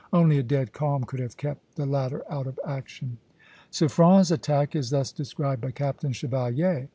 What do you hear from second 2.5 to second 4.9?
action. Suffren's attack is